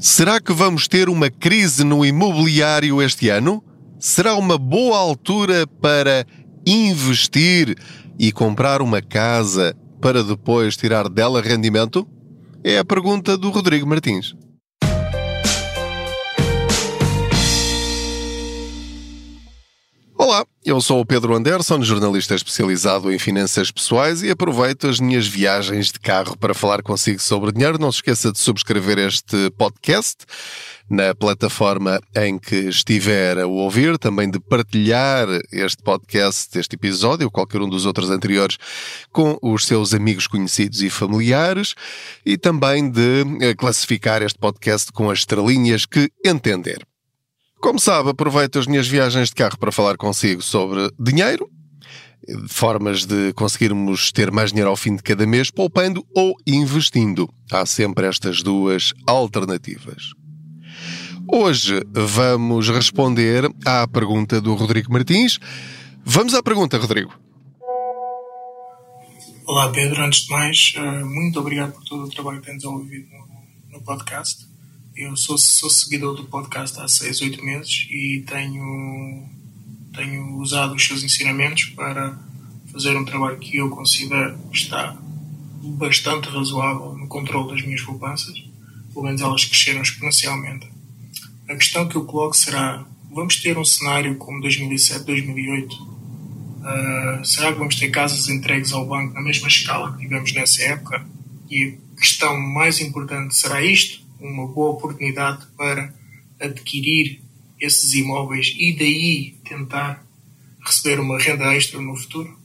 Será 0.00 0.40
que 0.40 0.52
vamos 0.52 0.86
ter 0.86 1.08
uma 1.08 1.28
crise 1.28 1.82
no 1.82 2.06
imobiliário 2.06 3.02
este 3.02 3.30
ano? 3.30 3.64
Será 3.98 4.36
uma 4.36 4.56
boa 4.56 4.96
altura 4.96 5.66
para 5.66 6.24
investir 6.64 7.76
e 8.16 8.30
comprar 8.30 8.80
uma 8.80 9.02
casa 9.02 9.76
para 10.00 10.22
depois 10.22 10.76
tirar 10.76 11.08
dela 11.08 11.42
rendimento? 11.42 12.06
É 12.62 12.78
a 12.78 12.84
pergunta 12.84 13.36
do 13.36 13.50
Rodrigo 13.50 13.88
Martins. 13.88 14.36
Eu 20.68 20.82
sou 20.82 21.00
o 21.00 21.06
Pedro 21.06 21.34
Anderson, 21.34 21.82
jornalista 21.82 22.34
especializado 22.34 23.10
em 23.10 23.18
finanças 23.18 23.70
pessoais 23.70 24.22
e 24.22 24.30
aproveito 24.30 24.86
as 24.86 25.00
minhas 25.00 25.26
viagens 25.26 25.90
de 25.90 25.98
carro 25.98 26.36
para 26.36 26.52
falar 26.52 26.82
consigo 26.82 27.22
sobre 27.22 27.52
dinheiro. 27.52 27.78
Não 27.78 27.90
se 27.90 27.98
esqueça 27.98 28.30
de 28.30 28.38
subscrever 28.38 28.98
este 28.98 29.50
podcast 29.56 30.26
na 30.90 31.14
plataforma 31.14 31.98
em 32.14 32.38
que 32.38 32.54
estiver 32.68 33.38
a 33.38 33.46
ouvir, 33.46 33.96
também 33.96 34.30
de 34.30 34.38
partilhar 34.38 35.26
este 35.50 35.82
podcast, 35.82 36.58
este 36.58 36.76
episódio, 36.76 37.28
ou 37.28 37.30
qualquer 37.30 37.62
um 37.62 37.68
dos 37.68 37.86
outros 37.86 38.10
anteriores, 38.10 38.58
com 39.10 39.38
os 39.40 39.64
seus 39.64 39.94
amigos 39.94 40.26
conhecidos 40.26 40.82
e 40.82 40.90
familiares 40.90 41.74
e 42.26 42.36
também 42.36 42.90
de 42.90 43.24
eh, 43.40 43.54
classificar 43.54 44.20
este 44.20 44.38
podcast 44.38 44.92
com 44.92 45.08
as 45.08 45.20
estrelinhas 45.20 45.86
que 45.86 46.10
entender. 46.22 46.86
Como 47.60 47.80
sabe, 47.80 48.10
aproveito 48.10 48.58
as 48.58 48.66
minhas 48.66 48.86
viagens 48.86 49.30
de 49.30 49.34
carro 49.34 49.58
para 49.58 49.72
falar 49.72 49.96
consigo 49.96 50.40
sobre 50.40 50.90
dinheiro, 50.98 51.50
formas 52.48 53.04
de 53.04 53.32
conseguirmos 53.32 54.12
ter 54.12 54.30
mais 54.30 54.50
dinheiro 54.50 54.70
ao 54.70 54.76
fim 54.76 54.94
de 54.94 55.02
cada 55.02 55.26
mês, 55.26 55.50
poupando 55.50 56.06
ou 56.14 56.36
investindo. 56.46 57.28
Há 57.50 57.66
sempre 57.66 58.06
estas 58.06 58.42
duas 58.42 58.92
alternativas. 59.06 60.12
Hoje 61.30 61.82
vamos 61.92 62.68
responder 62.68 63.50
à 63.66 63.86
pergunta 63.88 64.40
do 64.40 64.54
Rodrigo 64.54 64.92
Martins. 64.92 65.38
Vamos 66.04 66.34
à 66.34 66.42
pergunta, 66.42 66.78
Rodrigo. 66.78 67.12
Olá, 69.46 69.70
Pedro. 69.70 70.02
Antes 70.02 70.26
de 70.26 70.30
mais, 70.30 70.74
eh, 70.76 71.04
muito 71.04 71.40
obrigado 71.40 71.72
por 71.72 71.84
todo 71.84 72.04
o 72.04 72.08
trabalho 72.08 72.40
que 72.40 72.46
tens 72.46 72.62
desenvolvido 72.62 73.08
no 73.70 73.82
podcast. 73.82 74.47
Eu 74.98 75.16
sou, 75.16 75.38
sou 75.38 75.70
seguidor 75.70 76.16
do 76.16 76.24
podcast 76.24 76.76
há 76.80 76.88
6, 76.88 77.20
8 77.20 77.44
meses 77.44 77.86
e 77.88 78.24
tenho, 78.26 79.28
tenho 79.94 80.36
usado 80.38 80.74
os 80.74 80.84
seus 80.84 81.04
ensinamentos 81.04 81.66
para 81.66 82.18
fazer 82.72 82.96
um 82.96 83.04
trabalho 83.04 83.38
que 83.38 83.58
eu 83.58 83.70
considero 83.70 84.36
está 84.52 84.98
bastante 85.62 86.28
razoável 86.28 86.96
no 86.98 87.06
controle 87.06 87.52
das 87.52 87.64
minhas 87.64 87.80
poupanças. 87.80 88.42
Pelo 88.92 89.04
menos 89.04 89.20
elas 89.20 89.44
cresceram 89.44 89.82
exponencialmente. 89.82 90.68
A 91.48 91.54
questão 91.54 91.86
que 91.86 91.94
eu 91.94 92.04
coloco 92.04 92.36
será: 92.36 92.84
vamos 93.08 93.36
ter 93.36 93.56
um 93.56 93.64
cenário 93.64 94.16
como 94.16 94.40
2007, 94.40 95.04
2008? 95.04 95.76
Uh, 95.76 97.24
será 97.24 97.52
que 97.52 97.58
vamos 97.60 97.76
ter 97.76 97.88
casas 97.90 98.28
entregues 98.28 98.72
ao 98.72 98.84
banco 98.84 99.14
na 99.14 99.22
mesma 99.22 99.46
escala 99.46 99.92
que 99.92 100.00
tivemos 100.00 100.32
nessa 100.32 100.60
época? 100.64 101.06
E 101.48 101.78
a 101.96 102.00
questão 102.00 102.36
mais 102.36 102.80
importante 102.80 103.36
será 103.36 103.62
isto? 103.62 104.07
Uma 104.20 104.46
boa 104.46 104.70
oportunidade 104.70 105.46
para 105.56 105.94
adquirir 106.40 107.20
esses 107.60 107.92
imóveis 107.94 108.54
e 108.58 108.76
daí 108.76 109.34
tentar 109.48 110.04
receber 110.64 111.00
uma 111.00 111.18
renda 111.18 111.54
extra 111.54 111.80
no 111.80 111.96
futuro? 111.96 112.38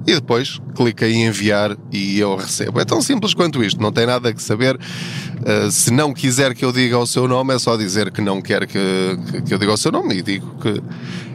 e 0.05 0.13
depois 0.13 0.59
clica 0.75 1.07
em 1.07 1.25
enviar 1.25 1.75
e 1.91 2.19
eu 2.19 2.35
recebo. 2.35 2.79
É 2.79 2.85
tão 2.85 3.01
simples 3.01 3.33
quanto 3.33 3.63
isto, 3.63 3.81
não 3.81 3.91
tem 3.91 4.05
nada 4.05 4.31
que 4.31 4.41
saber. 4.41 4.75
Uh, 4.75 5.71
se 5.71 5.91
não 5.91 6.13
quiser 6.13 6.53
que 6.53 6.63
eu 6.63 6.71
diga 6.71 6.97
o 6.97 7.07
seu 7.07 7.27
nome, 7.27 7.55
é 7.55 7.59
só 7.59 7.75
dizer 7.75 8.11
que 8.11 8.21
não 8.21 8.39
quer 8.39 8.67
que, 8.67 9.17
que, 9.31 9.41
que 9.41 9.53
eu 9.53 9.57
diga 9.57 9.73
o 9.73 9.77
seu 9.77 9.91
nome 9.91 10.17
e 10.17 10.21
digo 10.21 10.55
que 10.61 10.81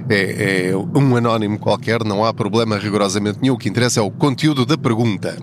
é, 0.08 0.70
é 0.70 0.76
um 0.76 1.16
anónimo 1.16 1.58
qualquer, 1.58 2.04
não 2.04 2.24
há 2.24 2.32
problema 2.32 2.78
rigorosamente 2.78 3.40
nenhum. 3.42 3.54
O 3.54 3.58
que 3.58 3.68
interessa 3.68 3.98
é 3.98 4.02
o 4.02 4.10
conteúdo 4.10 4.64
da 4.64 4.78
pergunta. 4.78 5.36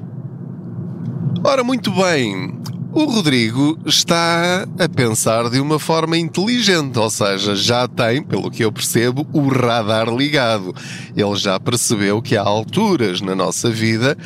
Ora, 1.44 1.64
muito 1.64 1.92
bem. 1.92 2.62
O 2.94 3.06
Rodrigo 3.06 3.80
está 3.86 4.68
a 4.78 4.90
pensar 4.90 5.50
de 5.50 5.62
uma 5.62 5.80
forma 5.80 6.18
inteligente, 6.18 7.00
ou 7.00 7.10
seja, 7.10 7.56
já 7.56 7.88
tem, 7.88 8.22
pelo 8.22 8.52
que 8.52 8.66
eu 8.66 8.72
percebo, 8.72 9.26
o 9.32 9.48
radar 9.48 10.14
ligado. 10.14 10.76
Ele 11.16 11.36
já 11.38 11.58
percebeu 11.58 12.22
que 12.22 12.36
há 12.36 12.42
alturas 12.42 13.22
na 13.22 13.34
nossa 13.34 13.70
vida 13.70 14.18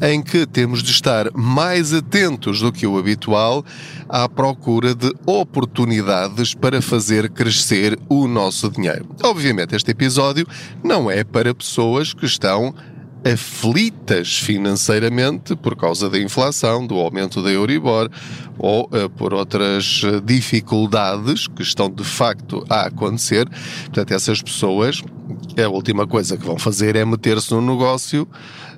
em 0.00 0.22
que 0.22 0.46
temos 0.46 0.82
de 0.82 0.90
estar 0.90 1.30
mais 1.34 1.92
atentos 1.92 2.60
do 2.60 2.72
que 2.72 2.86
o 2.86 2.96
habitual 2.96 3.62
à 4.08 4.26
procura 4.26 4.94
de 4.94 5.12
oportunidades 5.26 6.54
para 6.54 6.80
fazer 6.80 7.28
crescer 7.28 7.98
o 8.08 8.26
nosso 8.26 8.70
dinheiro. 8.70 9.06
Obviamente, 9.22 9.76
este 9.76 9.90
episódio 9.90 10.46
não 10.82 11.10
é 11.10 11.24
para 11.24 11.54
pessoas 11.54 12.14
que 12.14 12.24
estão 12.24 12.74
aflitas 13.24 14.38
financeiramente 14.38 15.56
por 15.56 15.74
causa 15.74 16.10
da 16.10 16.18
inflação, 16.18 16.86
do 16.86 16.96
aumento 16.96 17.42
da 17.42 17.50
Euribor 17.50 18.10
ou 18.58 18.84
uh, 18.84 19.08
por 19.10 19.32
outras 19.32 20.02
eh, 20.04 20.20
dificuldades 20.20 21.48
que 21.48 21.62
estão 21.62 21.90
de 21.90 22.04
facto 22.04 22.64
a 22.68 22.82
acontecer. 22.82 23.48
Portanto, 23.86 24.12
essas 24.12 24.42
pessoas, 24.42 25.02
a 25.62 25.68
última 25.68 26.06
coisa 26.06 26.36
que 26.36 26.44
vão 26.44 26.58
fazer 26.58 26.94
é 26.96 27.04
meter-se 27.04 27.52
no 27.52 27.60
negócio 27.60 28.28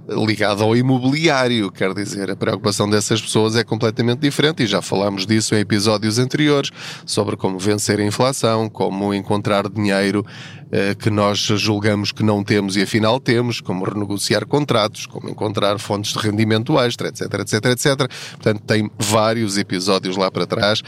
ligado 0.09 0.62
ao 0.62 0.77
imobiliário. 0.77 1.71
Quer 1.71 1.93
dizer, 1.94 2.31
a 2.31 2.37
preocupação 2.37 2.89
dessas 2.89 3.21
pessoas 3.21 3.56
é 3.56 3.65
completamente 3.65 4.21
diferente 4.21 4.62
e 4.62 4.67
já 4.67 4.81
falámos 4.81 5.27
disso 5.27 5.55
em 5.55 5.59
episódios 5.59 6.19
anteriores 6.19 6.71
sobre 7.05 7.37
como 7.37 7.59
vencer 7.59 7.99
a 7.99 8.05
inflação, 8.05 8.69
como 8.69 9.12
encontrar 9.12 9.69
dinheiro 9.69 10.25
eh, 10.71 10.94
que 10.94 11.11
nós 11.11 11.39
julgamos 11.39 12.12
que 12.12 12.22
não 12.22 12.43
temos 12.43 12.77
e 12.77 12.83
afinal 12.83 13.21
temos, 13.21 13.61
como 13.61 13.84
renegociar 13.84 14.47
contratos, 14.47 15.06
como 15.06 15.28
encontrar 15.28 15.78
fontes 15.78 16.12
de 16.12 16.19
rendimento 16.19 16.78
extra, 16.78 17.09
etc, 17.09 17.23
etc, 17.41 17.65
etc. 17.67 18.11
Portanto, 18.33 18.62
tem 18.67 18.91
vários 18.99 19.59
episódios 19.59 20.17
lá 20.17 20.31
para 20.31 20.47
trás 20.47 20.83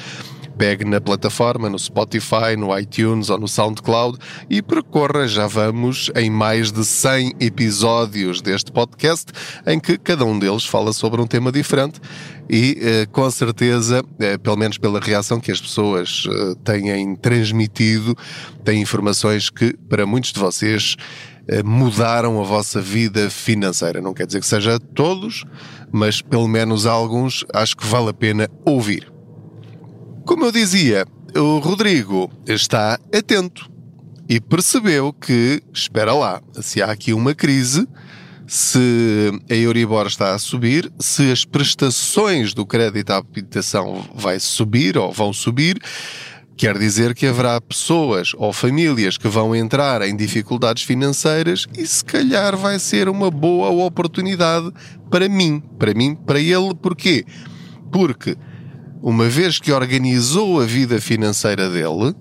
pegue 0.58 0.84
na 0.84 1.00
plataforma, 1.00 1.70
no 1.70 1.78
Spotify, 1.78 2.56
no 2.58 2.76
iTunes 2.76 3.30
ou 3.30 3.38
no 3.38 3.46
SoundCloud 3.46 4.18
e 4.50 4.60
percorra, 4.60 5.28
já 5.28 5.46
vamos 5.46 6.10
em 6.16 6.28
mais 6.28 6.72
de 6.72 6.84
100 6.84 7.36
episódios 7.38 8.42
deste 8.42 8.72
podcast, 8.72 9.26
em 9.64 9.78
que 9.78 9.96
cada 9.96 10.24
um 10.24 10.36
deles 10.36 10.64
fala 10.64 10.92
sobre 10.92 11.20
um 11.20 11.26
tema 11.28 11.52
diferente 11.52 12.00
e 12.50 12.78
eh, 12.80 13.06
com 13.06 13.30
certeza, 13.30 14.02
eh, 14.18 14.36
pelo 14.36 14.56
menos 14.56 14.78
pela 14.78 14.98
reação 14.98 15.38
que 15.38 15.52
as 15.52 15.60
pessoas 15.60 16.24
eh, 16.28 16.54
têm 16.64 17.14
transmitido, 17.14 18.16
têm 18.64 18.80
informações 18.82 19.50
que 19.50 19.76
para 19.88 20.04
muitos 20.04 20.32
de 20.32 20.40
vocês 20.40 20.96
mudaram 21.64 22.38
a 22.42 22.44
vossa 22.44 22.78
vida 22.78 23.30
financeira. 23.30 24.02
Não 24.02 24.12
quer 24.12 24.26
dizer 24.26 24.38
que 24.40 24.46
seja 24.46 24.78
todos, 24.78 25.46
mas 25.90 26.20
pelo 26.20 26.46
menos 26.46 26.84
alguns 26.84 27.42
acho 27.54 27.74
que 27.74 27.86
vale 27.86 28.10
a 28.10 28.12
pena 28.12 28.50
ouvir. 28.66 29.17
Como 30.28 30.44
eu 30.44 30.52
dizia, 30.52 31.06
o 31.34 31.58
Rodrigo 31.58 32.30
está 32.46 33.00
atento 33.16 33.66
e 34.28 34.38
percebeu 34.38 35.10
que, 35.10 35.62
espera 35.72 36.12
lá, 36.12 36.42
se 36.60 36.82
há 36.82 36.90
aqui 36.90 37.14
uma 37.14 37.34
crise, 37.34 37.88
se 38.46 39.32
a 39.50 39.54
Euribor 39.54 40.06
está 40.06 40.34
a 40.34 40.38
subir, 40.38 40.92
se 40.98 41.32
as 41.32 41.46
prestações 41.46 42.52
do 42.52 42.66
crédito 42.66 43.10
à 43.10 43.16
habitação 43.16 44.04
vai 44.14 44.38
subir 44.38 44.98
ou 44.98 45.10
vão 45.10 45.32
subir, 45.32 45.80
quer 46.58 46.76
dizer 46.76 47.14
que 47.14 47.26
haverá 47.26 47.58
pessoas 47.58 48.32
ou 48.36 48.52
famílias 48.52 49.16
que 49.16 49.28
vão 49.28 49.56
entrar 49.56 50.02
em 50.02 50.14
dificuldades 50.14 50.82
financeiras 50.82 51.66
e 51.74 51.86
se 51.86 52.04
calhar 52.04 52.54
vai 52.54 52.78
ser 52.78 53.08
uma 53.08 53.30
boa 53.30 53.70
oportunidade 53.70 54.70
para 55.10 55.26
mim, 55.26 55.62
para 55.78 55.94
mim, 55.94 56.14
para 56.14 56.38
ele, 56.38 56.74
porquê? 56.74 57.24
Porque 57.90 58.36
uma 59.02 59.28
vez 59.28 59.58
que 59.58 59.72
organizou 59.72 60.60
a 60.60 60.64
vida 60.64 61.00
financeira 61.00 61.68
dele, 61.68 62.14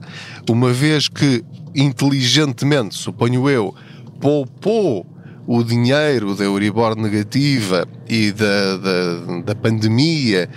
uma 0.49 0.71
vez 0.71 1.07
que 1.07 1.43
inteligentemente, 1.75 2.95
suponho 2.95 3.49
eu, 3.49 3.73
poupou 4.19 5.05
o 5.47 5.63
dinheiro 5.63 6.35
da 6.35 6.43
Euribor 6.43 6.95
negativa 6.95 7.87
e 8.09 8.31
da, 8.31 8.77
da, 8.77 9.41
da 9.45 9.55
pandemia, 9.55 10.49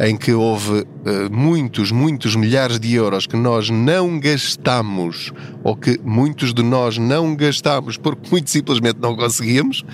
em 0.00 0.16
que 0.16 0.32
houve 0.32 0.86
muitos, 1.30 1.90
muitos 1.90 2.36
milhares 2.36 2.78
de 2.78 2.94
euros 2.94 3.26
que 3.26 3.36
nós 3.36 3.70
não 3.70 4.18
gastamos, 4.18 5.32
ou 5.62 5.76
que 5.76 5.98
muitos 6.02 6.52
de 6.54 6.62
nós 6.62 6.98
não 6.98 7.34
gastamos 7.34 7.96
porque 7.96 8.28
muito 8.30 8.50
simplesmente 8.50 8.98
não 9.00 9.16
conseguíamos, 9.16 9.84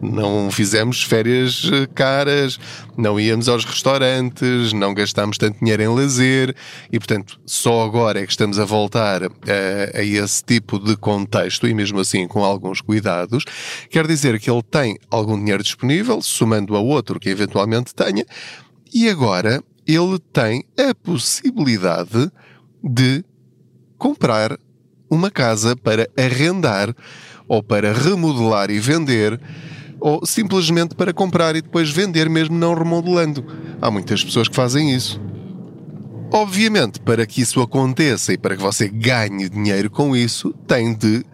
não 0.00 0.50
fizemos 0.50 1.02
férias 1.02 1.68
eh, 1.72 1.86
caras, 1.94 2.58
não 2.96 3.18
íamos 3.18 3.48
aos 3.48 3.64
restaurantes, 3.64 4.72
não 4.72 4.94
gastámos 4.94 5.38
tanto 5.38 5.58
dinheiro 5.58 5.82
em 5.82 5.88
lazer 5.88 6.54
e, 6.92 6.98
portanto, 6.98 7.40
só 7.46 7.84
agora 7.84 8.20
é 8.20 8.26
que 8.26 8.32
estamos 8.32 8.58
a 8.58 8.64
voltar 8.64 9.24
a, 9.24 9.28
a 9.94 10.02
esse 10.02 10.44
tipo 10.44 10.78
de 10.78 10.96
contexto 10.96 11.66
e 11.66 11.74
mesmo 11.74 12.00
assim 12.00 12.26
com 12.26 12.44
alguns 12.44 12.80
cuidados. 12.80 13.44
Quer 13.90 14.06
dizer 14.06 14.38
que 14.40 14.50
ele 14.50 14.62
tem 14.62 14.98
algum 15.10 15.38
dinheiro 15.38 15.62
disponível, 15.62 16.20
somando 16.22 16.76
a 16.76 16.80
outro 16.80 17.20
que 17.20 17.28
eventualmente 17.28 17.94
tenha, 17.94 18.24
e 18.92 19.08
agora 19.08 19.62
ele 19.88 20.18
tem 20.32 20.64
a 20.78 20.94
possibilidade 20.94 22.30
de 22.84 23.24
comprar 23.96 24.58
uma 25.10 25.30
casa 25.30 25.74
para 25.74 26.06
arrendar 26.16 26.94
ou 27.48 27.62
para 27.62 27.92
remodelar 27.92 28.70
e 28.70 28.78
vender 28.78 29.40
ou 29.98 30.24
simplesmente 30.24 30.94
para 30.94 31.12
comprar 31.12 31.56
e 31.56 31.62
depois 31.62 31.90
vender 31.90 32.28
mesmo 32.28 32.56
não 32.56 32.74
remodelando. 32.74 33.44
Há 33.80 33.90
muitas 33.90 34.22
pessoas 34.22 34.46
que 34.46 34.54
fazem 34.54 34.94
isso. 34.94 35.20
Obviamente, 36.30 37.00
para 37.00 37.26
que 37.26 37.40
isso 37.40 37.60
aconteça 37.62 38.34
e 38.34 38.38
para 38.38 38.54
que 38.54 38.62
você 38.62 38.86
ganhe 38.86 39.48
dinheiro 39.48 39.90
com 39.90 40.14
isso, 40.14 40.52
tem 40.66 40.94
de 40.94 41.24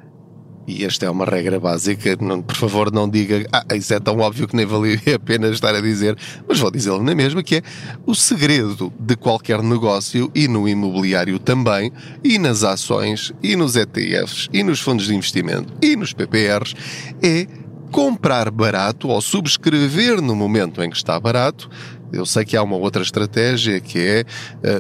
e 0.67 0.85
esta 0.85 1.07
é 1.07 1.11
uma 1.11 1.25
regra 1.25 1.61
básica, 1.61 2.17
não, 2.21 2.41
por 2.41 2.57
favor 2.57 2.91
não 2.91 3.09
diga, 3.09 3.47
ah, 3.53 3.65
isso 3.75 3.93
é 3.93 4.01
tão 4.01 4.19
óbvio 4.19 4.49
que 4.49 4.57
nem 4.57 4.65
valia 4.65 4.99
a 5.15 5.19
pena 5.19 5.49
estar 5.49 5.75
a 5.75 5.81
dizer, 5.81 6.17
mas 6.49 6.59
vou 6.59 6.71
dizê-lo 6.71 7.03
na 7.03 7.15
mesma, 7.15 7.43
que 7.43 7.57
é 7.57 7.63
o 8.07 8.15
segredo 8.15 8.93
de 8.99 9.17
qualquer 9.17 9.63
negócio 9.63 10.31
e 10.35 10.49
no 10.49 10.69
imobiliário 10.69 11.39
também, 11.39 11.93
e 12.23 12.39
nas 12.39 12.65
ações, 12.65 13.33
e 13.43 13.57
nos 13.57 13.77
ETFs, 13.77 14.49
e 14.53 14.63
nos 14.63 14.81
fundos 14.81 15.07
de 15.07 15.15
investimento, 15.15 15.73
e 15.83 15.97
nos 15.97 16.13
PPRs, 16.13 16.75
é 17.23 17.47
comprar 17.95 18.51
barato 18.51 19.09
ou 19.09 19.21
subscrever 19.21 20.21
no 20.21 20.35
momento 20.35 20.83
em 20.83 20.91
que 20.91 20.97
está 20.97 21.19
barato. 21.21 21.71
Eu 22.13 22.27
sei 22.27 22.45
que 22.45 22.57
há 22.57 22.63
uma 22.63 22.77
outra 22.77 23.03
estratégia 23.03 23.81
que 23.81 23.99
é 23.99 24.25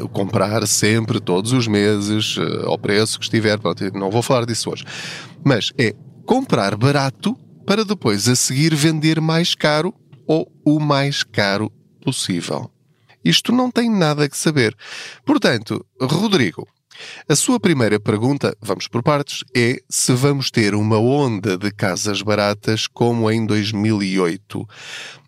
uh, 0.02 0.08
comprar 0.08 0.66
sempre, 0.66 1.20
todos 1.20 1.52
os 1.52 1.69
meses, 1.69 2.37
uh, 2.37 2.66
ao 2.66 2.76
preço 2.76 3.19
que 3.19 3.25
estiver. 3.25 3.58
Pronto, 3.58 3.84
não 3.96 4.10
vou 4.10 4.20
falar 4.20 4.44
disso 4.44 4.70
hoje. 4.70 4.84
Mas 5.44 5.73
é 5.79 5.94
comprar 6.25 6.76
barato 6.76 7.37
para 7.67 7.85
depois 7.85 8.29
a 8.29 8.37
seguir 8.37 8.75
vender 8.75 9.20
mais 9.20 9.55
caro 9.55 9.94
ou 10.26 10.50
o 10.64 10.81
mais 10.81 11.23
caro 11.23 11.70
possível. 12.02 12.70
Isto 13.25 13.52
não 13.52 13.70
tem 13.70 13.91
nada 13.91 14.29
que 14.29 14.37
saber. 14.37 14.76
Portanto, 15.25 15.85
Rodrigo, 16.00 16.69
a 17.29 17.35
sua 17.35 17.58
primeira 17.58 17.99
pergunta, 17.99 18.56
vamos 18.61 18.87
por 18.87 19.02
partes, 19.02 19.43
é 19.56 19.79
se 19.88 20.12
vamos 20.12 20.50
ter 20.50 20.75
uma 20.75 20.99
onda 20.99 21.56
de 21.56 21.70
casas 21.70 22.23
baratas 22.23 22.87
como 22.87 23.31
em 23.31 23.44
2008. 23.44 24.69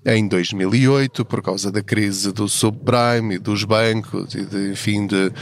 Em 0.05 0.29
2008, 0.29 1.25
por 1.25 1.43
causa 1.43 1.73
da 1.73 1.83
crise 1.83 2.33
do 2.33 2.49
subprime 2.49 3.35
e 3.35 3.39
dos 3.39 3.65
bancos 3.65 4.35
e, 4.35 4.45
de, 4.45 4.73
enfim, 4.73 5.07
de 5.07 5.33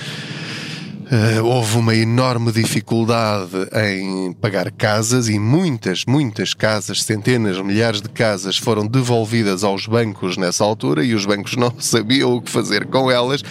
Uh, 1.04 1.44
houve 1.44 1.76
uma 1.76 1.94
enorme 1.94 2.50
dificuldade 2.50 3.50
em 3.92 4.32
pagar 4.32 4.70
casas 4.72 5.28
e 5.28 5.38
muitas, 5.38 6.04
muitas 6.06 6.54
casas, 6.54 7.02
centenas, 7.02 7.60
milhares 7.60 8.00
de 8.00 8.08
casas 8.08 8.56
foram 8.56 8.86
devolvidas 8.86 9.62
aos 9.62 9.86
bancos 9.86 10.38
nessa 10.38 10.64
altura 10.64 11.04
e 11.04 11.14
os 11.14 11.26
bancos 11.26 11.56
não 11.58 11.74
sabiam 11.78 12.34
o 12.34 12.40
que 12.40 12.50
fazer 12.50 12.86
com 12.86 13.10
elas. 13.10 13.42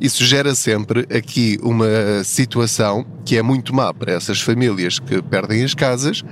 Isso 0.00 0.24
gera 0.24 0.54
sempre 0.54 1.00
aqui 1.12 1.58
uma 1.62 2.22
situação 2.22 3.04
que 3.24 3.36
é 3.36 3.42
muito 3.42 3.74
má 3.74 3.92
para 3.92 4.12
essas 4.12 4.40
famílias 4.40 5.00
que 5.00 5.20
perdem 5.20 5.64
as 5.64 5.74
casas, 5.74 6.22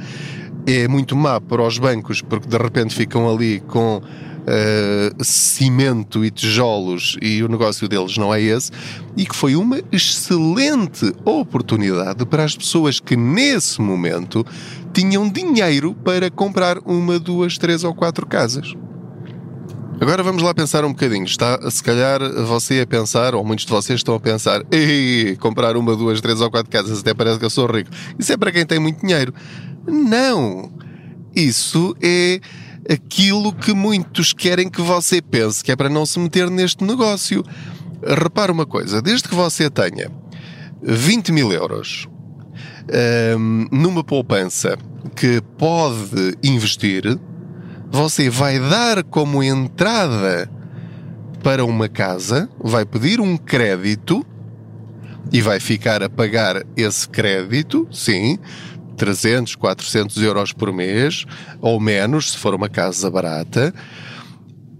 é 0.64 0.86
muito 0.86 1.16
má 1.16 1.40
para 1.40 1.62
os 1.62 1.76
bancos 1.76 2.22
porque 2.22 2.46
de 2.46 2.56
repente 2.56 2.94
ficam 2.94 3.28
ali 3.28 3.58
com 3.66 4.00
uh, 4.42 5.24
cimento 5.24 6.24
e 6.24 6.30
tijolos 6.30 7.16
e 7.20 7.42
o 7.42 7.48
negócio 7.48 7.88
deles 7.88 8.16
não 8.16 8.34
é 8.34 8.40
esse, 8.40 8.70
e 9.16 9.24
que 9.24 9.34
foi 9.34 9.56
uma 9.56 9.80
excelente 9.90 11.12
oportunidade 11.24 12.24
para 12.26 12.44
as 12.44 12.56
pessoas 12.56 13.00
que 13.00 13.16
nesse 13.16 13.80
momento 13.80 14.44
tinham 14.92 15.28
dinheiro 15.28 15.94
para 15.94 16.30
comprar 16.30 16.78
uma, 16.78 17.18
duas, 17.18 17.56
três 17.58 17.84
ou 17.84 17.94
quatro 17.94 18.26
casas. 18.26 18.74
Agora 20.00 20.20
vamos 20.22 20.42
lá 20.42 20.52
pensar 20.52 20.84
um 20.84 20.88
bocadinho. 20.88 21.24
Está, 21.24 21.70
se 21.70 21.80
calhar, 21.80 22.20
você 22.44 22.80
a 22.80 22.86
pensar, 22.86 23.36
ou 23.36 23.44
muitos 23.44 23.64
de 23.64 23.70
vocês 23.70 24.00
estão 24.00 24.16
a 24.16 24.20
pensar, 24.20 24.60
ei, 24.68 25.36
comprar 25.36 25.76
uma, 25.76 25.94
duas, 25.94 26.20
três 26.20 26.40
ou 26.40 26.50
quatro 26.50 26.68
casas, 26.68 26.98
até 26.98 27.14
parece 27.14 27.38
que 27.38 27.44
eu 27.44 27.50
sou 27.50 27.70
rico. 27.70 27.88
Isso 28.18 28.32
é 28.32 28.36
para 28.36 28.50
quem 28.50 28.66
tem 28.66 28.80
muito 28.80 29.00
dinheiro. 29.00 29.32
Não! 29.86 30.72
Isso 31.34 31.96
é 32.02 32.40
aquilo 32.90 33.52
que 33.52 33.72
muitos 33.72 34.32
querem 34.32 34.68
que 34.68 34.80
você 34.80 35.20
pense, 35.20 35.62
que 35.62 35.72
é 35.72 35.76
para 35.76 35.88
não 35.88 36.04
se 36.04 36.18
meter 36.18 36.50
neste 36.50 36.84
negócio. 36.84 37.44
Repara 38.04 38.50
uma 38.50 38.66
coisa, 38.66 39.00
desde 39.00 39.28
que 39.28 39.34
você 39.34 39.70
tenha 39.70 40.10
20 40.82 41.32
mil 41.32 41.52
euros 41.52 42.08
um, 43.38 43.66
numa 43.70 44.02
poupança 44.02 44.76
que 45.14 45.40
pode 45.56 46.36
investir, 46.42 47.18
você 47.90 48.28
vai 48.28 48.58
dar 48.58 49.04
como 49.04 49.42
entrada 49.42 50.50
para 51.42 51.64
uma 51.64 51.88
casa, 51.88 52.48
vai 52.58 52.84
pedir 52.84 53.20
um 53.20 53.36
crédito 53.36 54.24
e 55.32 55.40
vai 55.40 55.60
ficar 55.60 56.02
a 56.02 56.10
pagar 56.10 56.62
esse 56.76 57.08
crédito, 57.08 57.86
sim, 57.90 58.38
300, 59.02 59.56
400 59.56 60.22
euros 60.22 60.52
por 60.52 60.72
mês, 60.72 61.24
ou 61.60 61.80
menos, 61.80 62.30
se 62.30 62.38
for 62.38 62.54
uma 62.54 62.68
casa 62.68 63.10
barata, 63.10 63.74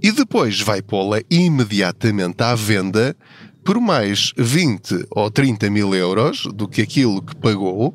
e 0.01 0.13
depois 0.13 0.61
vai 0.61 0.81
pô-la 0.81 1.21
imediatamente 1.29 2.41
à 2.41 2.55
venda 2.55 3.17
por 3.65 3.81
mais 3.81 4.33
20 4.37 5.07
ou 5.11 5.29
30 5.29 5.69
mil 5.71 5.93
euros 5.93 6.45
do 6.55 6.69
que 6.69 6.83
aquilo 6.83 7.21
que 7.21 7.35
pagou, 7.35 7.93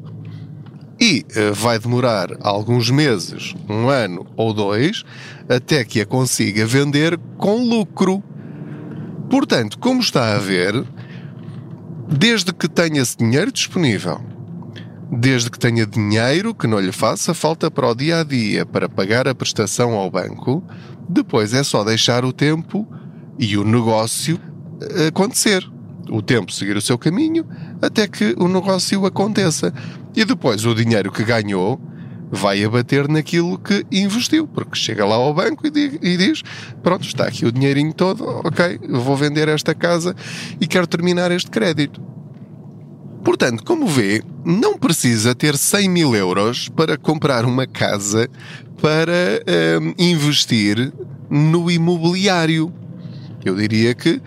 e 1.00 1.25
uh, 1.29 1.53
vai 1.53 1.79
demorar 1.79 2.27
alguns 2.41 2.89
meses, 2.89 3.56
um 3.69 3.88
ano 3.88 4.27
ou 4.36 4.53
dois, 4.53 5.05
até 5.48 5.86
que 5.86 6.01
a 6.01 6.05
consiga 6.05 6.65
vender 6.65 7.17
com 7.38 7.63
lucro. 7.63 8.22
Portanto, 9.29 9.79
como 9.79 10.01
está 10.01 10.36
a 10.36 10.39
ver, 10.39 10.74
desde 12.05 12.51
que 12.51 12.67
tenha 12.67 13.01
esse 13.01 13.15
dinheiro 13.15 13.50
disponível 13.50 14.26
desde 15.11 15.49
que 15.49 15.59
tenha 15.59 15.85
dinheiro 15.85 16.53
que 16.53 16.67
não 16.67 16.79
lhe 16.79 16.91
faça 16.91 17.33
falta 17.33 17.71
para 17.71 17.87
o 17.87 17.95
dia 17.95 18.19
a 18.19 18.23
dia 18.23 18.65
para 18.65 18.89
pagar 18.89 19.27
a 19.27 19.35
prestação 19.35 19.93
ao 19.93 20.11
banco, 20.11 20.63
depois 21.07 21.53
é 21.53 21.63
só 21.63 21.83
deixar 21.83 22.25
o 22.25 22.33
tempo 22.33 22.87
e 23.39 23.57
o 23.57 23.63
negócio 23.63 24.39
eh, 24.81 25.07
acontecer. 25.07 25.67
O 26.09 26.21
tempo 26.21 26.53
seguir 26.53 26.77
o 26.77 26.81
seu 26.81 26.97
caminho 26.97 27.45
até 27.81 28.07
que 28.07 28.33
o 28.37 28.47
negócio 28.47 29.05
aconteça. 29.05 29.73
E 30.15 30.23
depois 30.23 30.65
o 30.65 30.73
dinheiro 30.73 31.11
que 31.11 31.23
ganhou 31.23 31.79
vai 32.31 32.63
abater 32.63 33.07
naquilo 33.07 33.57
que 33.57 33.85
investiu, 33.91 34.47
porque 34.47 34.75
chega 34.75 35.05
lá 35.05 35.15
ao 35.15 35.33
banco 35.33 35.65
e 35.65 36.17
diz: 36.17 36.43
Pronto, 36.81 37.05
está 37.05 37.25
aqui 37.25 37.45
o 37.45 37.51
dinheirinho 37.51 37.93
todo, 37.93 38.25
ok, 38.25 38.79
vou 38.89 39.15
vender 39.15 39.47
esta 39.47 39.73
casa 39.73 40.15
e 40.59 40.67
quero 40.67 40.87
terminar 40.87 41.31
este 41.31 41.49
crédito. 41.49 42.01
Portanto, 43.27 43.62
como 43.65 43.86
vê, 43.86 44.24
não 44.46 44.77
precisa 44.77 45.36
ter 45.36 45.57
100 45.57 45.89
mil 45.89 46.15
euros 46.15 46.69
para 46.69 46.98
comprar 46.98 47.43
uma 47.43 47.67
casa 47.67 48.29
para 48.81 49.43
um, 49.81 49.93
investir 50.01 50.93
no 51.29 51.69
imobiliário. 51.69 52.72
Eu 53.43 53.53
diria 53.57 53.93
que, 53.93 54.22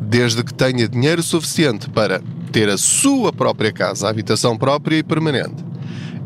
desde 0.00 0.44
que 0.44 0.54
tenha 0.54 0.88
dinheiro 0.88 1.20
suficiente 1.20 1.90
para 1.90 2.22
ter 2.52 2.68
a 2.68 2.78
sua 2.78 3.32
própria 3.32 3.72
casa, 3.72 4.06
a 4.06 4.10
habitação 4.10 4.56
própria 4.56 4.98
e 4.98 5.02
permanente, 5.02 5.64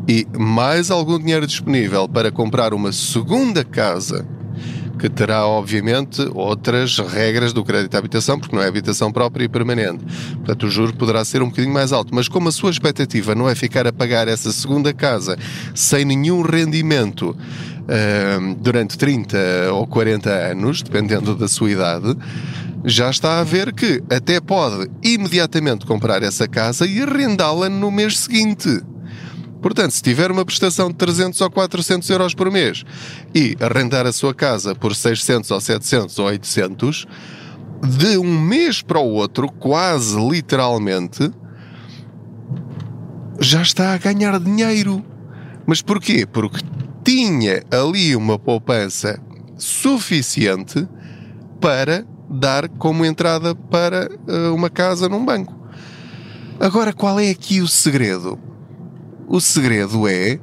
e 0.07 0.27
mais 0.37 0.91
algum 0.91 1.17
dinheiro 1.17 1.47
disponível 1.47 2.07
para 2.07 2.31
comprar 2.31 2.75
uma 2.75 2.91
segunda 2.91 3.63
casa 3.65 4.23
que 4.99 5.09
terá, 5.09 5.47
obviamente, 5.47 6.21
outras 6.33 6.99
regras 6.99 7.53
do 7.53 7.63
crédito 7.63 7.95
à 7.95 7.97
habitação, 7.97 8.37
porque 8.37 8.53
não 8.53 8.61
é 8.61 8.67
habitação 8.67 9.11
própria 9.11 9.45
e 9.45 9.47
permanente. 9.47 10.03
Portanto, 10.35 10.65
o 10.65 10.69
juro 10.69 10.93
poderá 10.93 11.23
ser 11.23 11.41
um 11.41 11.47
bocadinho 11.49 11.73
mais 11.73 11.93
alto. 11.93 12.13
Mas 12.13 12.27
como 12.27 12.49
a 12.49 12.51
sua 12.51 12.69
expectativa 12.69 13.33
não 13.33 13.49
é 13.49 13.55
ficar 13.55 13.87
a 13.87 13.93
pagar 13.93 14.27
essa 14.27 14.51
segunda 14.51 14.93
casa 14.93 15.37
sem 15.73 16.03
nenhum 16.03 16.41
rendimento 16.41 17.29
uh, 17.29 18.55
durante 18.55 18.97
30 18.97 19.71
ou 19.71 19.87
40 19.87 20.29
anos, 20.29 20.81
dependendo 20.81 21.33
da 21.33 21.47
sua 21.47 21.71
idade, 21.71 22.17
já 22.83 23.09
está 23.09 23.39
a 23.39 23.43
ver 23.43 23.73
que 23.73 24.03
até 24.09 24.39
pode 24.39 24.89
imediatamente 25.01 25.85
comprar 25.85 26.23
essa 26.23 26.47
casa 26.47 26.85
e 26.85 27.01
arrendá-la 27.01 27.69
no 27.69 27.89
mês 27.89 28.19
seguinte. 28.19 28.81
Portanto, 29.61 29.91
se 29.91 30.01
tiver 30.01 30.31
uma 30.31 30.45
prestação 30.45 30.89
de 30.89 30.95
300 30.95 31.39
ou 31.41 31.51
400 31.51 32.09
euros 32.09 32.33
por 32.33 32.49
mês 32.49 32.83
e 33.35 33.57
arrendar 33.59 34.05
a 34.05 34.11
sua 34.11 34.33
casa 34.33 34.73
por 34.73 34.95
600 34.95 35.51
ou 35.51 35.59
700 35.59 36.19
ou 36.19 36.25
800, 36.27 37.05
de 37.81 38.17
um 38.17 38.39
mês 38.39 38.81
para 38.81 38.99
o 38.99 39.11
outro, 39.13 39.51
quase 39.51 40.17
literalmente, 40.19 41.31
já 43.39 43.61
está 43.61 43.93
a 43.93 43.97
ganhar 43.97 44.39
dinheiro. 44.39 45.03
Mas 45.65 45.81
porquê? 45.81 46.25
Porque 46.25 46.63
tinha 47.03 47.63
ali 47.71 48.15
uma 48.15 48.37
poupança 48.37 49.19
suficiente 49.57 50.87
para 51.59 52.05
dar 52.29 52.69
como 52.69 53.05
entrada 53.05 53.55
para 53.55 54.09
uh, 54.27 54.53
uma 54.53 54.69
casa 54.69 55.09
num 55.09 55.23
banco. 55.23 55.57
Agora, 56.59 56.93
qual 56.93 57.19
é 57.19 57.29
aqui 57.29 57.61
o 57.61 57.67
segredo? 57.67 58.37
O 59.29 59.39
segredo 59.39 60.07
é 60.07 60.39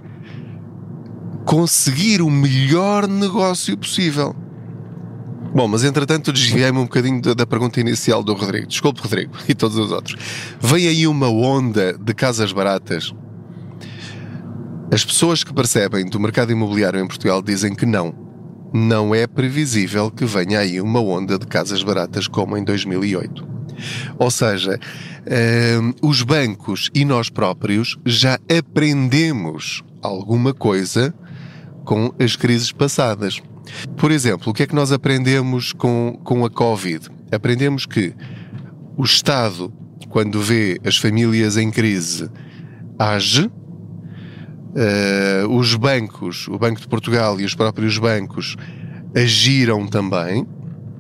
conseguir 1.45 2.23
o 2.23 2.31
melhor 2.31 3.09
negócio 3.09 3.77
possível. 3.77 4.35
Bom, 5.53 5.67
mas 5.67 5.83
entretanto 5.83 6.33
desviei-me 6.33 6.79
um 6.79 6.85
bocadinho 6.85 7.21
da, 7.21 7.35
da, 7.35 7.47
pergunta 7.47 7.81
inicial 7.81 8.23
do 8.23 8.33
Rodrigo. 8.33 8.69
Desculpe, 8.69 9.01
Rodrigo, 9.01 9.33
e 9.49 9.55
todos 9.57 9.77
os 9.77 9.91
outros. 9.91 10.17
Vem 10.61 10.87
aí 10.87 11.05
uma 11.09 11.29
onda 11.29 11.99
de 11.99 12.15
casas 12.15 12.53
baratas. 12.53 13.13
As 14.93 15.05
pessoas 15.05 15.43
que 15.43 15.53
percebem 15.53 16.07
do 16.07 16.21
mercado 16.21 16.53
imobiliário 16.53 17.01
em 17.01 17.09
Portugal 17.09 17.43
dizem 17.43 17.75
que 17.75 17.85
não. 17.85 18.15
Não 18.73 19.13
é 19.13 19.27
previsível 19.27 20.13
que 20.13 20.25
venha 20.25 20.61
aí 20.61 20.81
uma 20.81 21.01
onda 21.01 21.37
de 21.37 21.47
casas 21.47 21.83
baratas 21.83 22.29
como 22.29 22.57
em 22.57 22.63
2008. 22.63 23.56
Ou 24.19 24.31
seja, 24.31 24.79
uh, 24.79 26.07
os 26.07 26.23
bancos 26.23 26.91
e 26.95 27.05
nós 27.05 27.29
próprios 27.29 27.99
já 28.05 28.39
aprendemos 28.59 29.83
alguma 30.03 30.55
coisa 30.55 31.15
com 31.85 32.13
as 32.19 32.37
crises 32.37 32.73
passadas. 32.73 33.41
Por 33.97 34.11
exemplo, 34.11 34.51
o 34.51 34.55
que 34.55 34.63
é 34.63 34.67
que 34.67 34.75
nós 34.75 34.93
aprendemos 34.93 35.73
com, 35.73 36.19
com 36.23 36.45
a 36.45 36.51
Covid? 36.51 37.09
Aprendemos 37.33 37.87
que 37.87 38.15
o 38.97 39.05
Estado, 39.05 39.73
quando 40.09 40.41
vê 40.41 40.81
as 40.85 40.97
famílias 40.97 41.57
em 41.57 41.71
crise, 41.71 42.31
age. 42.99 43.51
Uh, 44.79 45.49
os 45.57 45.75
bancos, 45.75 46.47
o 46.49 46.59
Banco 46.59 46.79
de 46.79 46.87
Portugal 46.87 47.41
e 47.41 47.45
os 47.47 47.55
próprios 47.55 47.97
bancos 47.97 48.57
agiram 49.15 49.87
também, 49.87 50.47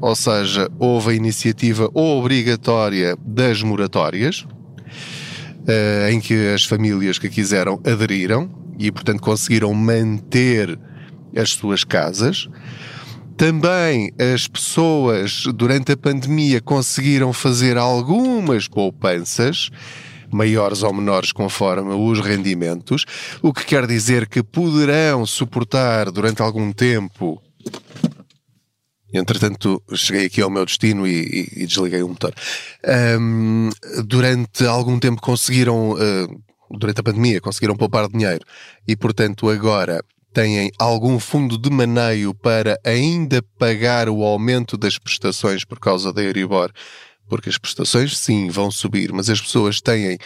ou 0.00 0.15
seja, 0.15 0.69
houve 0.79 1.11
a 1.11 1.15
iniciativa 1.15 1.91
obrigatória 1.95 3.17
das 3.25 3.62
moratórias, 3.62 4.41
uh, 4.41 6.11
em 6.11 6.21
que 6.21 6.49
as 6.55 6.65
famílias 6.65 7.19
que 7.19 7.29
quiseram 7.29 7.81
aderiram 7.85 8.50
e, 8.79 8.91
portanto, 8.93 9.21
conseguiram 9.21 9.73
manter 9.75 10.79
as 11.35 11.50
suas 11.50 11.85
casas. 11.85 12.49
Também 13.37 14.12
as 14.35 14.49
pessoas, 14.49 15.45
durante 15.55 15.93
a 15.93 15.97
pandemia, 15.97 16.61
conseguiram 16.61 17.33
fazer 17.33 17.76
algumas 17.76 18.67
poupanças, 18.67 19.71
maiores 20.31 20.83
ou 20.83 20.93
menores 20.93 21.33
conforme 21.33 21.93
os 21.93 22.21
rendimentos, 22.21 23.05
o 23.43 23.53
que 23.53 23.65
quer 23.65 23.87
dizer 23.87 24.26
que 24.26 24.43
poderão 24.43 25.26
suportar 25.26 26.11
durante 26.11 26.41
algum 26.41 26.73
tempo. 26.73 27.41
Entretanto, 29.13 29.83
cheguei 29.95 30.27
aqui 30.27 30.43
ao 30.43 30.51
meu 30.51 30.65
destino 30.65 31.07
e, 31.07 31.13
e, 31.13 31.63
e 31.63 31.67
desliguei 31.67 32.03
o 32.03 32.09
motor. 32.09 32.35
Um, 33.21 33.71
durante 34.05 34.67
algum 34.67 34.99
tempo 34.99 35.21
conseguiram, 35.21 35.93
uh, 35.93 36.77
durante 36.79 37.01
a 37.01 37.05
pandemia, 37.05 37.41
conseguiram 37.41 37.77
poupar 37.77 38.09
dinheiro 38.09 38.45
e, 38.87 38.97
portanto, 38.97 39.49
agora 39.49 40.03
têm 40.33 40.71
algum 40.79 41.19
fundo 41.19 41.57
de 41.57 41.71
maneio 41.71 42.35
para 42.35 42.79
ainda 42.85 43.43
pagar 43.59 44.09
o 44.09 44.23
aumento 44.23 44.77
das 44.77 44.99
prestações 44.99 45.65
por 45.65 45.79
causa 45.79 46.13
da 46.13 46.23
Euribor, 46.23 46.71
porque 47.29 47.49
as 47.49 47.57
prestações 47.57 48.19
sim 48.19 48.49
vão 48.51 48.71
subir, 48.71 49.13
mas 49.13 49.31
as 49.31 49.41
pessoas 49.41 49.81
têm 49.81 50.19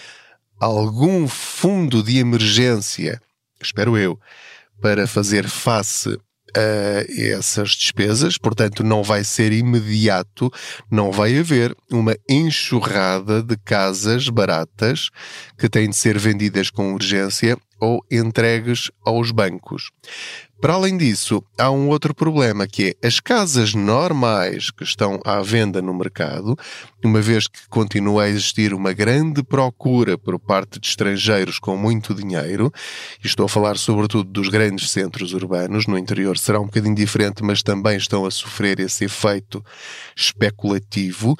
algum 0.58 1.28
fundo 1.28 2.02
de 2.02 2.18
emergência, 2.18 3.20
espero 3.62 3.96
eu, 3.96 4.18
para 4.80 5.06
fazer 5.06 5.48
face 5.48 6.18
a 6.56 7.04
essas 7.36 7.70
despesas, 7.70 8.36
portanto, 8.38 8.82
não 8.82 9.02
vai 9.02 9.24
ser 9.24 9.52
imediato, 9.52 10.50
não 10.90 11.10
vai 11.10 11.38
haver 11.38 11.74
uma 11.90 12.14
enxurrada 12.28 13.42
de 13.42 13.56
casas 13.56 14.28
baratas 14.28 15.10
que 15.58 15.68
têm 15.68 15.90
de 15.90 15.96
ser 15.96 16.18
vendidas 16.18 16.70
com 16.70 16.92
urgência 16.94 17.56
ou 17.80 18.04
entregues 18.10 18.90
aos 19.04 19.30
bancos. 19.30 19.90
Para 20.60 20.74
além 20.74 20.98
disso, 20.98 21.42
há 21.58 21.70
um 21.70 21.88
outro 21.88 22.14
problema 22.14 22.66
que 22.66 22.94
é 23.02 23.06
as 23.06 23.18
casas 23.18 23.72
normais 23.72 24.70
que 24.70 24.84
estão 24.84 25.18
à 25.24 25.40
venda 25.40 25.80
no 25.80 25.94
mercado, 25.94 26.54
uma 27.02 27.22
vez 27.22 27.48
que 27.48 27.66
continua 27.70 28.24
a 28.24 28.28
existir 28.28 28.74
uma 28.74 28.92
grande 28.92 29.42
procura 29.42 30.18
por 30.18 30.38
parte 30.38 30.78
de 30.78 30.86
estrangeiros 30.86 31.58
com 31.58 31.78
muito 31.78 32.14
dinheiro, 32.14 32.70
e 33.24 33.26
estou 33.26 33.46
a 33.46 33.48
falar 33.48 33.78
sobretudo 33.78 34.30
dos 34.30 34.48
grandes 34.48 34.90
centros 34.90 35.32
urbanos, 35.32 35.86
no 35.86 35.96
interior 35.96 36.36
será 36.36 36.60
um 36.60 36.66
bocadinho 36.66 36.94
diferente, 36.94 37.42
mas 37.42 37.62
também 37.62 37.96
estão 37.96 38.26
a 38.26 38.30
sofrer 38.30 38.80
esse 38.80 39.06
efeito 39.06 39.64
especulativo. 40.14 41.38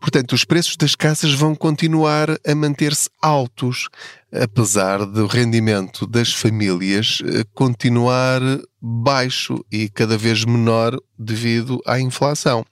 Portanto, 0.00 0.32
os 0.32 0.44
preços 0.44 0.76
das 0.76 0.94
casas 0.94 1.34
vão 1.34 1.54
continuar 1.54 2.30
a 2.46 2.54
manter-se 2.54 3.10
altos, 3.20 3.88
apesar 4.32 5.04
do 5.04 5.26
rendimento 5.26 6.06
das 6.06 6.32
famílias 6.32 7.18
eh, 7.22 7.44
continuar 7.52 8.40
baixo 8.80 9.62
e 9.70 9.90
cada 9.90 10.16
vez 10.16 10.44
menor 10.44 10.96
devido 11.18 11.82
à 11.86 12.00
inflação. 12.00 12.64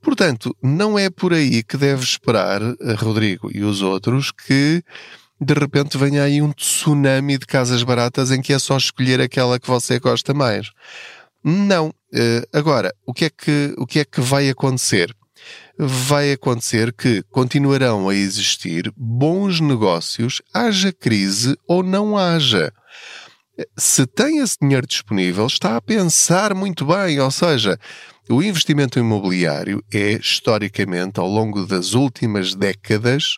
Portanto, 0.00 0.56
não 0.62 0.98
é 0.98 1.10
por 1.10 1.34
aí 1.34 1.64
que 1.64 1.76
deve 1.76 2.04
esperar, 2.04 2.62
eh, 2.62 2.94
Rodrigo 2.94 3.50
e 3.52 3.64
os 3.64 3.82
outros, 3.82 4.30
que 4.30 4.84
de 5.40 5.54
repente 5.54 5.98
venha 5.98 6.22
aí 6.22 6.40
um 6.40 6.52
tsunami 6.52 7.38
de 7.38 7.46
casas 7.46 7.82
baratas 7.82 8.30
em 8.30 8.40
que 8.40 8.52
é 8.52 8.58
só 8.58 8.76
escolher 8.76 9.20
aquela 9.20 9.58
que 9.58 9.66
você 9.66 9.98
gosta 9.98 10.32
mais. 10.32 10.70
Não. 11.42 11.92
Eh, 12.14 12.46
agora, 12.52 12.94
o 13.04 13.12
que 13.12 13.24
é 13.24 13.30
que, 13.30 13.74
o 13.76 13.86
que, 13.86 13.98
é 13.98 14.04
que 14.04 14.20
vai 14.20 14.48
acontecer? 14.48 15.14
Vai 15.82 16.32
acontecer 16.32 16.92
que 16.92 17.22
continuarão 17.30 18.10
a 18.10 18.14
existir 18.14 18.92
bons 18.94 19.60
negócios, 19.60 20.42
haja 20.52 20.92
crise 20.92 21.56
ou 21.66 21.82
não 21.82 22.18
haja. 22.18 22.70
Se 23.78 24.06
tem 24.06 24.38
esse 24.38 24.58
dinheiro 24.60 24.86
disponível, 24.86 25.46
está 25.46 25.76
a 25.76 25.80
pensar 25.80 26.54
muito 26.54 26.84
bem, 26.84 27.18
ou 27.18 27.30
seja, 27.30 27.78
o 28.28 28.42
investimento 28.42 28.98
imobiliário 28.98 29.82
é, 29.92 30.12
historicamente, 30.12 31.18
ao 31.18 31.26
longo 31.26 31.66
das 31.66 31.94
últimas 31.94 32.54
décadas, 32.54 33.36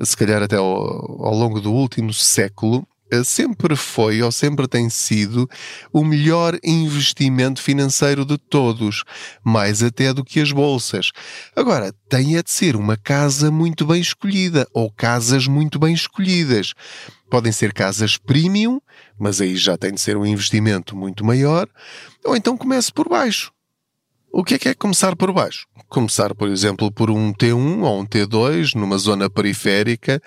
se 0.00 0.16
calhar 0.16 0.42
até 0.42 0.56
ao, 0.56 0.64
ao 0.64 1.34
longo 1.34 1.60
do 1.60 1.72
último 1.72 2.12
século, 2.12 2.86
sempre 3.24 3.76
foi 3.76 4.22
ou 4.22 4.32
sempre 4.32 4.66
tem 4.66 4.90
sido 4.90 5.48
o 5.92 6.04
melhor 6.04 6.58
investimento 6.62 7.62
financeiro 7.62 8.24
de 8.24 8.36
todos, 8.36 9.04
mais 9.44 9.82
até 9.82 10.12
do 10.12 10.24
que 10.24 10.40
as 10.40 10.52
bolsas. 10.52 11.12
Agora, 11.54 11.92
tem 12.08 12.36
é 12.36 12.42
de 12.42 12.50
ser 12.50 12.76
uma 12.76 12.96
casa 12.96 13.50
muito 13.50 13.86
bem 13.86 14.00
escolhida 14.00 14.66
ou 14.72 14.90
casas 14.90 15.46
muito 15.46 15.78
bem 15.78 15.94
escolhidas. 15.94 16.74
Podem 17.30 17.52
ser 17.52 17.72
casas 17.72 18.16
premium, 18.16 18.80
mas 19.18 19.40
aí 19.40 19.56
já 19.56 19.76
tem 19.76 19.92
de 19.92 20.00
ser 20.00 20.16
um 20.16 20.26
investimento 20.26 20.96
muito 20.96 21.24
maior, 21.24 21.68
ou 22.24 22.36
então 22.36 22.56
comece 22.56 22.92
por 22.92 23.08
baixo. 23.08 23.52
O 24.32 24.44
que 24.44 24.54
é 24.54 24.58
que 24.58 24.68
é 24.68 24.74
começar 24.74 25.16
por 25.16 25.32
baixo? 25.32 25.66
Começar, 25.88 26.34
por 26.34 26.48
exemplo, 26.48 26.92
por 26.92 27.10
um 27.10 27.32
T1 27.32 27.82
ou 27.82 28.00
um 28.00 28.06
T2 28.06 28.74
numa 28.74 28.98
zona 28.98 29.30
periférica 29.30 30.20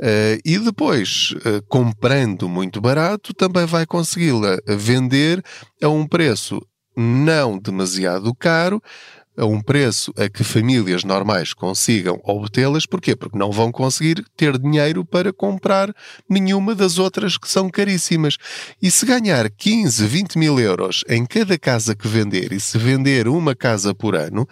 Uh, 0.00 0.38
e 0.44 0.58
depois, 0.58 1.34
uh, 1.38 1.62
comprando 1.68 2.48
muito 2.48 2.80
barato, 2.80 3.34
também 3.34 3.66
vai 3.66 3.84
consegui-la 3.84 4.56
vender 4.66 5.42
a 5.82 5.88
um 5.88 6.06
preço 6.06 6.60
não 6.96 7.58
demasiado 7.58 8.34
caro, 8.34 8.82
a 9.38 9.46
um 9.46 9.60
preço 9.60 10.12
a 10.16 10.28
que 10.28 10.42
famílias 10.42 11.04
normais 11.04 11.54
consigam 11.54 12.20
obtê-las. 12.24 12.84
Porquê? 12.86 13.14
Porque 13.14 13.38
não 13.38 13.52
vão 13.52 13.70
conseguir 13.70 14.24
ter 14.36 14.58
dinheiro 14.58 15.04
para 15.04 15.32
comprar 15.32 15.94
nenhuma 16.28 16.74
das 16.74 16.98
outras 16.98 17.38
que 17.38 17.48
são 17.48 17.70
caríssimas. 17.70 18.36
E 18.82 18.90
se 18.90 19.06
ganhar 19.06 19.48
15, 19.48 20.04
20 20.06 20.38
mil 20.38 20.58
euros 20.58 21.04
em 21.08 21.24
cada 21.24 21.56
casa 21.56 21.94
que 21.94 22.08
vender 22.08 22.52
e 22.52 22.58
se 22.58 22.76
vender 22.76 23.28
uma 23.28 23.54
casa 23.54 23.94
por 23.94 24.16
ano, 24.16 24.46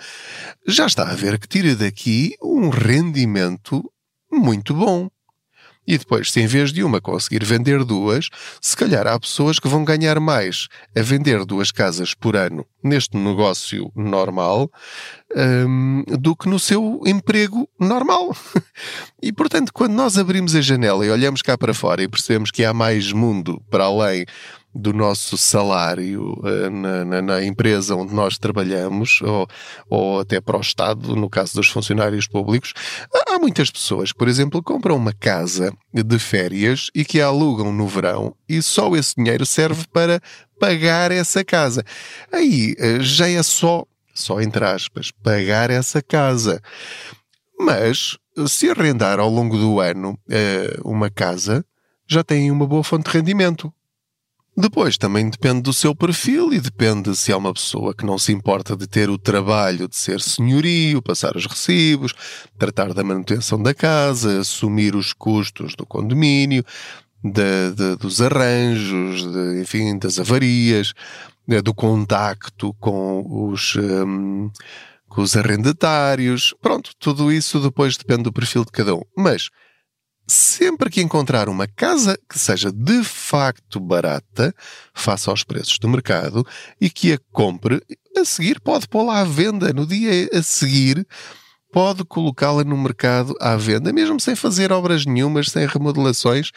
já 0.67 0.87
está 0.87 1.11
a 1.11 1.15
ver 1.15 1.39
que 1.41 1.49
tira 1.49 1.75
daqui 1.75 2.37
um 2.41 2.69
rendimento 2.69 3.83
muito 4.31 4.73
bom. 4.73 5.09
E 5.87 5.97
depois, 5.97 6.33
se 6.33 6.41
em 6.41 6.47
vez 6.47 6.73
de 6.73 6.83
uma 6.83 7.01
conseguir 7.01 7.45
vender 7.45 7.85
duas, 7.85 8.29
se 8.61 8.77
calhar 8.77 9.07
há 9.07 9.19
pessoas 9.19 9.59
que 9.59 9.69
vão 9.69 9.85
ganhar 9.85 10.19
mais 10.19 10.69
a 10.97 11.01
vender 11.01 11.45
duas 11.45 11.71
casas 11.71 12.15
por 12.15 12.37
ano 12.37 12.67
neste 12.83 13.17
negócio 13.17 13.91
normal 13.95 14.71
um, 15.37 16.05
do 16.19 16.37
que 16.37 16.49
no 16.49 16.59
seu 16.59 17.01
emprego 17.07 17.69
normal. 17.79 18.35
e 19.23 19.33
portanto, 19.33 19.73
quando 19.73 19.93
nós 19.93 20.17
abrimos 20.17 20.55
a 20.55 20.61
janela 20.61 21.05
e 21.05 21.11
olhamos 21.11 21.43
cá 21.43 21.59
para 21.59 21.75
fora 21.75 22.03
e 22.03 22.09
percebemos 22.09 22.51
que 22.51 22.65
há 22.65 22.73
mais 22.73 23.13
mundo 23.13 23.61
para 23.71 23.85
além 23.85 24.25
do 24.77 24.93
nosso 24.93 25.39
salário 25.39 26.35
uh, 26.41 26.71
na, 26.71 27.05
na, 27.05 27.23
na, 27.23 27.45
empresa 27.45 27.95
onde 27.95 28.15
nós 28.15 28.39
trabalhamos, 28.39 29.21
ou, 29.23 29.47
ou 29.89 30.21
até 30.21 30.41
para 30.41 30.57
o 30.57 30.61
Estado, 30.61 31.15
no 31.17 31.29
caso 31.31 31.55
dos 31.55 31.69
funcionários 31.69 32.27
públicos, 32.27 32.73
há 33.29 33.39
muitas 33.39 33.71
pessoas 33.71 34.13
por 34.13 34.29
exemplo, 34.29 34.63
compram 34.63 34.97
uma 34.97 35.13
casa 35.13 35.73
de 35.93 36.19
férias 36.19 36.91
e 36.95 37.05
que 37.05 37.21
a 37.21 37.27
alugam 37.27 37.73
no 37.73 37.87
verão 37.87 38.35
e 38.49 38.63
só 38.63 38.95
esse 38.97 39.15
dinheiro 39.17 39.45
serve 39.45 39.87
para 39.93 40.21
pagar 40.59 41.13
essa 41.13 41.45
casa. 41.45 41.85
Aí 42.33 42.75
uh, 42.79 43.03
já 43.03 43.29
é 43.29 43.43
só, 43.43 43.85
só 44.15 44.41
entre 44.41 44.65
aspas, 44.65 45.11
pagar 45.11 45.71
essa 45.71 46.03
casa. 46.03 46.61
Mas 47.59 48.17
se 48.49 48.71
arrendar 48.71 49.19
ao 49.19 49.31
longo 49.31 49.57
do 49.57 49.81
ano 49.81 50.19
uh, 50.29 50.91
uma 50.91 51.11
casa, 51.11 51.65
já 52.07 52.23
tem 52.23 52.51
uma 52.51 52.67
boa 52.67 52.85
fonte 52.85 53.11
de 53.11 53.17
rendimento. 53.17 53.73
Depois 54.59 54.97
também 54.97 55.29
depende 55.29 55.61
do 55.61 55.73
seu 55.73 55.95
perfil 55.95 56.51
e 56.51 56.59
depende 56.59 57.15
se 57.15 57.31
é 57.31 57.37
uma 57.37 57.53
pessoa 57.53 57.95
que 57.95 58.07
não 58.07 58.19
se 58.19 58.33
importa 58.33 58.75
de 58.75 58.87
ter 58.87 59.11
o 59.11 59.19
trabalho 59.19 59.87
de 59.87 59.95
ser 59.95 60.19
senhorio, 60.19 61.03
passar 61.03 61.37
os 61.37 61.45
recibos, 61.45 62.15
tratar 62.59 62.95
da 62.95 63.05
manutenção 63.05 63.63
da 63.63 63.75
casa, 63.75 64.41
assumir 64.41 64.97
os 64.97 65.13
custos 65.13 65.75
do 65.77 65.85
condomínio, 65.85 66.65
de, 67.23 67.73
de, 67.75 67.97
dos 67.97 68.23
arranjos, 68.23 69.31
de, 69.31 69.61
enfim, 69.61 69.99
das 69.99 70.19
avarias, 70.19 70.95
né, 71.47 71.61
do 71.61 71.75
contacto 71.75 72.75
com 72.81 73.51
os, 73.51 73.77
um, 73.77 74.51
com 75.07 75.21
os 75.21 75.37
arrendatários. 75.37 76.55
Pronto, 76.63 76.93
tudo 76.99 77.31
isso 77.31 77.61
depois 77.61 77.99
depende 77.99 78.23
do 78.23 78.33
perfil 78.33 78.65
de 78.65 78.73
cada 78.73 78.95
um. 78.95 79.03
Mas 79.15 79.51
sempre 80.27 80.91
que 80.91 81.01
encontrar 81.01 81.49
uma 81.49 81.67
casa 81.67 82.19
que 82.29 82.39
seja 82.39 82.73
de 82.73 83.05
facto 83.05 83.79
barata, 83.79 84.55
face 84.93 85.29
aos 85.31 85.45
preços 85.45 85.79
do 85.79 85.89
mercado, 85.89 86.45
e 86.81 86.91
que 86.91 87.13
a 87.13 87.19
compre, 87.33 87.83
a 88.17 88.25
seguir 88.25 88.61
pode 88.61 88.89
pô-la 88.89 89.21
à 89.21 89.25
venda. 89.25 89.73
No 89.73 89.87
dia 89.87 90.29
a 90.33 90.43
seguir, 90.43 91.07
pode 91.73 92.05
colocá-la 92.05 92.65
no 92.65 92.77
mercado 92.77 93.35
à 93.41 93.55
venda, 93.55 93.93
mesmo 93.93 94.19
sem 94.19 94.35
fazer 94.35 94.73
obras 94.73 95.05
nenhumas, 95.05 95.49
sem 95.51 95.67
remodelações. 95.67 96.51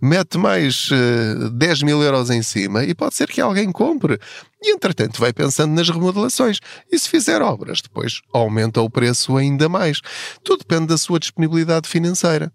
Mete 0.00 0.38
mais 0.38 0.88
uh, 0.90 1.50
10 1.50 1.82
mil 1.82 2.02
euros 2.02 2.30
em 2.30 2.42
cima 2.42 2.84
e 2.84 2.94
pode 2.94 3.14
ser 3.14 3.28
que 3.28 3.40
alguém 3.40 3.70
compre. 3.70 4.18
E 4.62 4.72
entretanto 4.72 5.20
vai 5.20 5.32
pensando 5.32 5.74
nas 5.74 5.90
remodelações. 5.90 6.60
E 6.90 6.98
se 6.98 7.08
fizer 7.08 7.42
obras, 7.42 7.80
depois 7.82 8.20
aumenta 8.32 8.80
o 8.80 8.88
preço 8.88 9.36
ainda 9.36 9.68
mais. 9.68 10.00
Tudo 10.42 10.60
depende 10.60 10.86
da 10.86 10.96
sua 10.96 11.18
disponibilidade 11.18 11.88
financeira. 11.88 12.52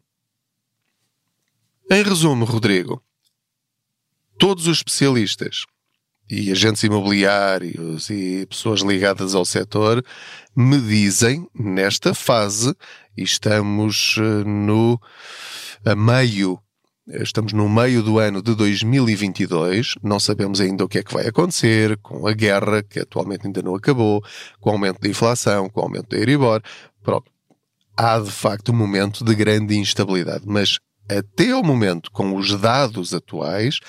Em 1.88 2.02
resumo, 2.02 2.46
Rodrigo, 2.46 3.00
todos 4.40 4.66
os 4.66 4.78
especialistas 4.78 5.66
e 6.28 6.52
agentes 6.52 6.82
imobiliários 6.82 8.10
e 8.10 8.48
pessoas 8.48 8.82
ligadas 8.82 9.36
ao 9.36 9.46
setor 9.46 10.04
me 10.56 10.82
dizem, 10.82 11.48
nesta 11.54 12.16
fase, 12.16 12.76
e 13.16 13.22
estamos 13.22 14.16
eh, 14.18 14.44
no 14.44 15.00
a 15.86 15.96
meio, 15.96 16.60
estamos 17.08 17.54
no 17.54 17.70
meio 17.70 18.02
do 18.02 18.18
ano 18.18 18.42
de 18.42 18.56
2022, 18.56 19.94
não 20.02 20.20
sabemos 20.20 20.60
ainda 20.60 20.86
o 20.86 20.90
que 20.90 20.98
é 20.98 21.04
que 21.04 21.14
vai 21.14 21.28
acontecer 21.28 21.98
com 21.98 22.28
a 22.28 22.34
guerra, 22.34 22.82
que 22.82 23.00
atualmente 23.00 23.46
ainda 23.46 23.62
não 23.62 23.76
acabou, 23.76 24.24
com 24.60 24.72
o 24.72 24.74
aumento 24.74 25.02
da 25.02 25.08
inflação, 25.08 25.70
com 25.70 25.82
o 25.82 25.84
aumento 25.84 26.10
da 26.10 26.18
Euribor, 26.18 26.64
pronto. 27.04 27.32
Há 27.96 28.20
de 28.20 28.32
facto 28.32 28.72
um 28.72 28.76
momento 28.76 29.24
de 29.24 29.36
grande 29.36 29.78
instabilidade, 29.78 30.46
mas 30.48 30.80
até 31.10 31.52
ao 31.52 31.64
momento, 31.64 32.12
com 32.12 32.36
os 32.36 32.60
dados 32.60 33.14
atuais, 33.14 33.80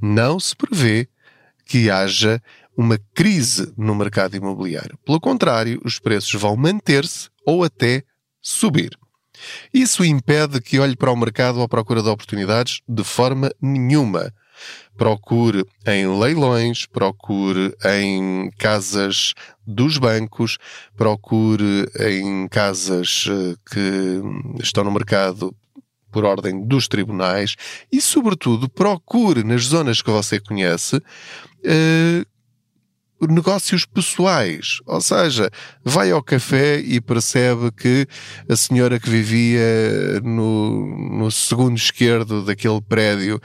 não 0.00 0.38
se 0.38 0.54
prevê 0.54 1.08
que 1.66 1.90
haja 1.90 2.42
uma 2.76 2.98
crise 3.14 3.72
no 3.76 3.94
mercado 3.94 4.36
imobiliário. 4.36 4.98
Pelo 5.04 5.20
contrário, 5.20 5.80
os 5.84 5.98
preços 5.98 6.40
vão 6.40 6.56
manter-se 6.56 7.28
ou 7.46 7.64
até 7.64 8.02
subir. 8.42 8.98
Isso 9.72 10.04
impede 10.04 10.60
que 10.60 10.78
olhe 10.78 10.96
para 10.96 11.12
o 11.12 11.16
mercado 11.16 11.60
à 11.62 11.68
procura 11.68 12.02
de 12.02 12.08
oportunidades 12.08 12.80
de 12.88 13.04
forma 13.04 13.50
nenhuma. 13.60 14.32
Procure 14.96 15.66
em 15.86 16.06
leilões, 16.18 16.86
procure 16.86 17.74
em 17.84 18.50
casas 18.58 19.34
dos 19.66 19.98
bancos, 19.98 20.58
procure 20.96 21.90
em 21.98 22.46
casas 22.48 23.26
eh, 23.28 23.56
que 23.68 24.62
estão 24.62 24.84
no 24.84 24.92
mercado 24.92 25.54
por 26.14 26.24
ordem 26.24 26.64
dos 26.64 26.86
tribunais 26.86 27.56
e, 27.90 28.00
sobretudo, 28.00 28.68
procure 28.68 29.42
nas 29.42 29.64
zonas 29.64 30.00
que 30.00 30.12
você 30.12 30.38
conhece 30.38 30.94
uh, 30.96 32.26
negócios 33.26 33.84
pessoais. 33.84 34.78
Ou 34.86 35.00
seja, 35.00 35.50
vai 35.82 36.12
ao 36.12 36.22
café 36.22 36.78
e 36.78 37.00
percebe 37.00 37.72
que 37.72 38.06
a 38.48 38.54
senhora 38.54 39.00
que 39.00 39.10
vivia 39.10 40.20
no, 40.22 41.18
no 41.18 41.30
segundo 41.32 41.76
esquerdo 41.76 42.44
daquele 42.44 42.80
prédio 42.80 43.40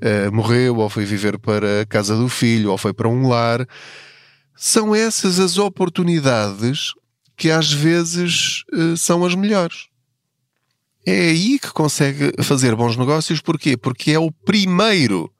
uh, 0.00 0.32
morreu, 0.32 0.76
ou 0.76 0.88
foi 0.88 1.04
viver 1.04 1.40
para 1.40 1.80
a 1.80 1.86
casa 1.86 2.14
do 2.16 2.28
filho, 2.28 2.70
ou 2.70 2.78
foi 2.78 2.92
para 2.92 3.08
um 3.08 3.26
lar. 3.26 3.66
São 4.54 4.94
essas 4.94 5.40
as 5.40 5.58
oportunidades 5.58 6.92
que 7.36 7.50
às 7.50 7.72
vezes 7.72 8.62
uh, 8.72 8.96
são 8.96 9.24
as 9.24 9.34
melhores 9.34 9.90
é 11.06 11.30
aí 11.30 11.58
que 11.58 11.72
consegue 11.72 12.32
fazer 12.42 12.74
bons 12.74 12.96
negócios. 12.96 13.40
Porquê? 13.40 13.76
Porque 13.76 14.12
é 14.12 14.18
o 14.18 14.30
primeiro 14.30 15.30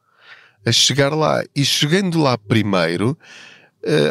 a 0.65 0.73
chegar 0.73 1.15
lá. 1.15 1.43
E 1.55 1.65
chegando 1.65 2.21
lá 2.21 2.37
primeiro, 2.39 3.17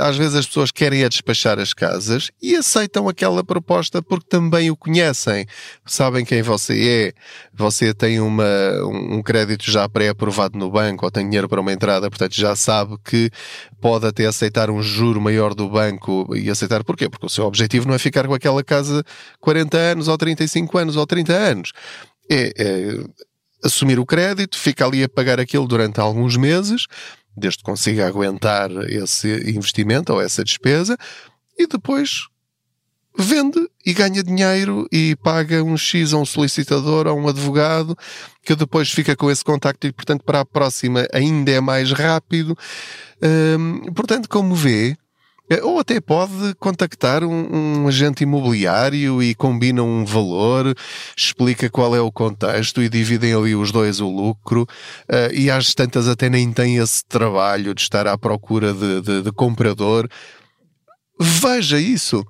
às 0.02 0.18
vezes 0.18 0.36
as 0.36 0.46
pessoas 0.46 0.72
querem 0.72 1.04
é 1.04 1.10
despachar 1.10 1.60
as 1.60 1.74
casas 1.74 2.30
e 2.42 2.56
aceitam 2.56 3.08
aquela 3.08 3.44
proposta 3.44 4.02
porque 4.02 4.28
também 4.28 4.70
o 4.70 4.76
conhecem, 4.76 5.46
sabem 5.86 6.26
quem 6.26 6.42
você 6.42 7.14
é, 7.16 7.22
você 7.54 7.94
tem 7.94 8.20
uma, 8.20 8.44
um 8.84 9.22
crédito 9.22 9.72
já 9.72 9.88
pré-aprovado 9.88 10.58
no 10.58 10.70
banco 10.70 11.06
ou 11.06 11.12
tem 11.12 11.26
dinheiro 11.26 11.48
para 11.48 11.62
uma 11.62 11.72
entrada, 11.72 12.10
portanto 12.10 12.36
já 12.36 12.56
sabe 12.56 12.98
que 13.04 13.30
pode 13.80 14.06
até 14.06 14.26
aceitar 14.26 14.70
um 14.70 14.82
juro 14.82 15.22
maior 15.22 15.54
do 15.54 15.70
banco 15.70 16.36
e 16.36 16.50
aceitar 16.50 16.84
porquê? 16.84 17.10
Porque 17.10 17.26
o 17.26 17.30
seu 17.30 17.46
objetivo 17.46 17.88
não 17.88 17.96
é 17.96 18.00
ficar 18.00 18.28
com 18.28 18.34
aquela 18.34 18.64
casa 18.64 19.04
40 19.40 19.78
anos 19.78 20.08
ou 20.08 20.18
35 20.18 20.78
anos 20.78 20.96
ou 20.96 21.08
30 21.08 21.34
anos. 21.34 21.72
É, 22.30 22.54
é 22.58 23.04
assumir 23.64 24.00
o 24.00 24.06
crédito, 24.06 24.58
fica 24.58 24.86
ali 24.86 25.04
a 25.04 25.10
pagar 25.10 25.40
aquilo 25.40 25.68
durante 25.68 26.00
alguns 26.00 26.36
meses, 26.36 26.88
desde 27.36 27.60
que 27.60 27.64
consiga 27.64 28.08
aguentar 28.08 28.70
esse 28.90 29.28
investimento 29.50 30.14
ou 30.14 30.22
essa 30.22 30.44
despesa, 30.44 30.98
e 31.58 31.68
depois 31.68 32.28
vende 33.18 33.60
e 33.86 33.94
ganha 33.94 34.24
dinheiro 34.24 34.88
e 34.92 35.16
paga 35.18 35.64
um 35.64 35.76
X 35.78 36.14
a 36.14 36.18
um 36.18 36.26
solicitador 36.26 37.08
a 37.08 37.14
um 37.14 37.28
advogado 37.28 37.98
que 38.44 38.56
depois 38.56 38.90
fica 38.90 39.16
com 39.16 39.30
esse 39.30 39.44
contacto 39.44 39.86
e, 39.86 39.92
portanto, 39.92 40.24
para 40.24 40.42
a 40.42 40.46
próxima 40.46 41.08
ainda 41.14 41.52
é 41.52 41.60
mais 41.60 41.92
rápido. 41.92 42.58
Hum, 43.22 43.94
portanto, 43.94 44.30
como 44.30 44.56
vê, 44.56 44.96
ou 45.64 45.80
até 45.80 46.00
pode 46.00 46.56
contactar 46.60 47.24
um, 47.24 47.84
um, 47.84 47.88
agente 47.88 48.24
imobiliário 48.24 49.22
e 49.22 49.36
combina 49.36 49.84
um 49.84 50.06
valor, 50.06 50.74
explica 51.18 51.70
qual 51.70 51.96
é 51.96 52.00
o 52.00 52.12
contexto 52.12 52.82
e 52.82 52.88
dividem 52.88 53.34
ali 53.34 53.56
os 53.56 53.72
dois 53.72 54.00
o 54.00 54.10
lucro. 54.10 54.64
Uh, 55.10 55.34
e 55.34 55.52
às 55.52 55.74
tantas 55.74 56.08
até 56.08 56.30
nem 56.30 56.54
tem 56.54 56.78
esse 56.78 57.04
trabalho 57.06 57.74
de 57.76 57.82
estar 57.82 58.08
à 58.08 58.18
procura 58.18 58.74
de, 58.74 59.02
de, 59.02 59.22
de 59.24 59.32
comprador. 59.32 60.08
Veja 61.20 61.80
isso. 61.80 62.24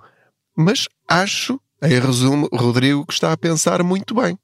Mas 0.57 0.87
acho, 1.07 1.59
em 1.81 1.99
resumo, 1.99 2.49
Rodrigo 2.51 3.05
que 3.05 3.13
está 3.13 3.31
a 3.31 3.37
pensar 3.37 3.83
muito 3.83 4.15
bem. 4.15 4.37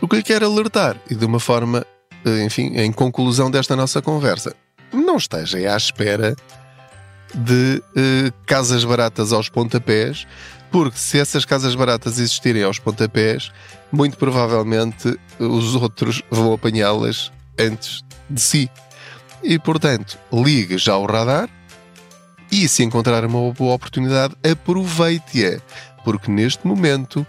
O 0.00 0.06
que 0.06 0.16
lhe 0.16 0.22
quero 0.22 0.46
alertar, 0.46 1.00
e 1.10 1.14
de 1.14 1.24
uma 1.24 1.40
forma, 1.40 1.84
eh, 2.24 2.44
enfim, 2.44 2.76
em 2.76 2.92
conclusão 2.92 3.50
desta 3.50 3.74
nossa 3.74 4.02
conversa, 4.02 4.54
não 4.92 5.16
esteja 5.16 5.72
à 5.72 5.76
espera 5.76 6.36
de 7.34 7.82
uh, 7.96 8.32
casas 8.46 8.84
baratas 8.84 9.32
aos 9.32 9.48
pontapés, 9.48 10.26
porque 10.70 10.98
se 10.98 11.18
essas 11.18 11.44
casas 11.44 11.74
baratas 11.74 12.18
existirem 12.18 12.62
aos 12.62 12.78
pontapés, 12.78 13.50
muito 13.90 14.16
provavelmente 14.16 15.18
os 15.38 15.74
outros 15.74 16.22
vão 16.30 16.52
apanhá-las 16.52 17.32
antes 17.58 18.02
de 18.28 18.40
si. 18.40 18.70
E 19.42 19.58
portanto, 19.58 20.18
ligue 20.32 20.78
já 20.78 20.96
o 20.96 21.06
radar 21.06 21.48
e 22.50 22.68
se 22.68 22.82
encontrar 22.82 23.24
uma 23.24 23.52
boa 23.52 23.74
oportunidade, 23.74 24.34
aproveite-a, 24.48 25.60
porque 26.04 26.30
neste 26.30 26.66
momento 26.66 27.26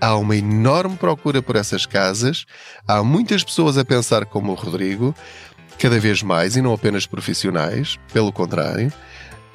há 0.00 0.16
uma 0.16 0.36
enorme 0.36 0.96
procura 0.96 1.42
por 1.42 1.56
essas 1.56 1.86
casas, 1.86 2.44
há 2.86 3.02
muitas 3.02 3.42
pessoas 3.42 3.78
a 3.78 3.84
pensar 3.84 4.26
como 4.26 4.52
o 4.52 4.54
Rodrigo, 4.54 5.14
cada 5.78 5.98
vez 5.98 6.22
mais, 6.22 6.56
e 6.56 6.62
não 6.62 6.72
apenas 6.72 7.06
profissionais, 7.06 7.98
pelo 8.12 8.32
contrário, 8.32 8.92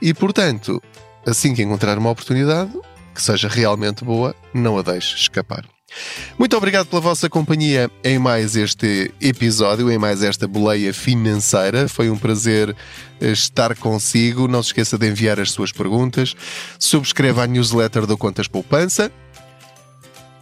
e 0.02 0.14
portanto, 0.14 0.82
assim 1.26 1.54
que 1.54 1.62
encontrar 1.62 1.98
uma 1.98 2.10
oportunidade 2.10 2.72
que 3.14 3.22
seja 3.22 3.48
realmente 3.48 4.04
boa, 4.04 4.36
não 4.54 4.78
a 4.78 4.82
deixe 4.82 5.16
escapar. 5.16 5.66
Muito 6.40 6.56
obrigado 6.56 6.88
pela 6.88 7.02
vossa 7.02 7.30
companhia 7.30 7.92
em 8.04 8.18
mais 8.18 8.56
este 8.56 9.14
episódio, 9.20 9.92
em 9.92 9.98
mais 9.98 10.24
esta 10.24 10.48
boleia 10.48 10.94
financeira. 10.94 11.90
Foi 11.90 12.10
um 12.10 12.18
prazer 12.18 12.74
eh, 13.20 13.32
estar 13.32 13.76
consigo. 13.76 14.48
Não 14.48 14.64
se 14.64 14.70
esqueça 14.70 14.98
de 14.98 15.10
enviar 15.10 15.38
as 15.40 15.52
suas 15.52 15.74
perguntas. 15.74 16.34
Subscreva 16.80 17.44
a 17.44 17.48
newsletter 17.48 18.06
do 18.06 18.18
Contas 18.18 18.48
Poupança. 18.48 19.12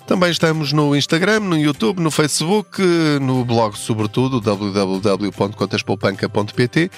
Também 0.06 0.30
estamos 0.32 0.72
no 0.74 0.96
Instagram, 0.96 1.40
no 1.42 1.58
YouTube, 1.58 2.02
no 2.02 2.10
Facebook, 2.10 2.82
no 3.22 3.46
blog, 3.46 3.78
sobretudo, 3.78 4.42
www.contaspoupanca.pt. 4.42 6.90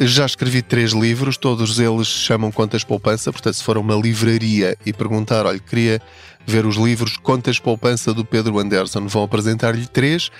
Já 0.00 0.24
escrevi 0.26 0.62
três 0.62 0.92
livros, 0.92 1.36
todos 1.36 1.80
eles 1.80 2.06
chamam 2.06 2.52
Contas 2.52 2.84
Poupança, 2.84 3.32
portanto, 3.32 3.54
se 3.54 3.64
for 3.64 3.76
a 3.76 3.80
uma 3.80 3.96
livraria 3.96 4.76
e 4.86 4.92
perguntar, 4.92 5.44
olha, 5.44 5.58
queria 5.58 6.00
ver 6.46 6.64
os 6.64 6.76
livros 6.76 7.16
Contas 7.16 7.58
Poupança 7.58 8.14
do 8.14 8.24
Pedro 8.24 8.60
Anderson, 8.60 9.08
vão 9.08 9.24
apresentar-lhe 9.24 9.88
três, 9.88 10.30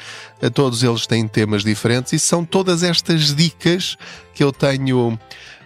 todos 0.54 0.84
eles 0.84 1.08
têm 1.08 1.26
temas 1.26 1.64
diferentes 1.64 2.12
e 2.12 2.20
são 2.20 2.44
todas 2.44 2.84
estas 2.84 3.34
dicas 3.34 3.96
que 4.32 4.44
eu 4.44 4.52
tenho 4.52 5.18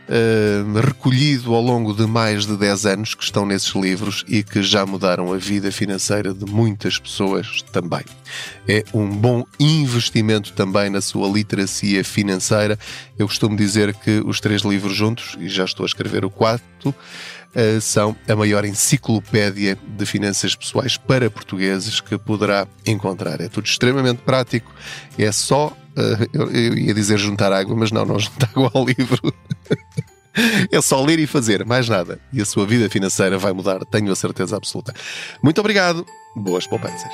uh, 0.08 0.80
recolhido 0.80 1.54
ao 1.54 1.62
longo 1.62 1.92
de 1.92 2.06
mais 2.06 2.46
de 2.46 2.56
10 2.56 2.86
anos 2.86 3.14
que 3.14 3.22
estão 3.22 3.46
nesses 3.46 3.74
livros 3.74 4.24
e 4.28 4.42
que 4.42 4.62
já 4.62 4.84
mudaram 4.84 5.32
a 5.32 5.36
vida 5.36 5.70
financeira 5.70 6.32
de 6.32 6.44
muitas 6.44 6.98
pessoas 6.98 7.62
também. 7.72 8.04
É 8.68 8.84
um 8.92 9.08
bom 9.08 9.44
investimento 9.58 10.52
também 10.52 10.90
na 10.90 11.00
sua 11.00 11.28
literacia 11.28 12.04
financeira. 12.04 12.78
Eu 13.18 13.26
costumo 13.26 13.56
dizer 13.56 13.94
que 13.94 14.22
os 14.24 14.40
três 14.40 14.62
livros 14.62 14.94
juntos, 14.94 15.36
e 15.38 15.48
já 15.48 15.64
estou 15.64 15.84
a 15.84 15.86
escrever 15.86 16.24
o 16.24 16.30
quarto, 16.30 16.88
uh, 16.88 17.80
são 17.80 18.16
a 18.28 18.34
maior 18.34 18.64
enciclopédia 18.64 19.78
de 19.96 20.06
finanças 20.06 20.54
pessoais 20.54 20.96
para 20.96 21.30
portugueses 21.30 22.00
que 22.00 22.16
poderá 22.18 22.66
encontrar. 22.86 23.40
É 23.40 23.48
tudo 23.48 23.66
extremamente 23.66 24.22
prático, 24.22 24.72
é 25.18 25.30
só 25.30 25.76
Uh, 25.96 26.28
eu, 26.32 26.50
eu, 26.50 26.78
ia 26.78 26.94
dizer 26.94 27.18
juntar 27.18 27.52
água, 27.52 27.76
mas 27.76 27.92
não, 27.92 28.04
não 28.04 28.18
juntar 28.18 28.48
água 28.50 28.70
ao 28.72 28.84
livro. 28.84 29.32
é 30.70 30.80
só 30.80 31.02
ler 31.04 31.18
e 31.18 31.26
fazer, 31.26 31.64
mais 31.64 31.88
nada. 31.88 32.18
E 32.32 32.40
a 32.40 32.44
sua 32.44 32.66
vida 32.66 32.88
financeira 32.88 33.38
vai 33.38 33.52
mudar, 33.52 33.84
tenho 33.86 34.10
a 34.10 34.16
certeza 34.16 34.56
absoluta. 34.56 34.94
Muito 35.42 35.60
obrigado, 35.60 36.06
boas 36.34 36.66
poupanças. 36.66 37.12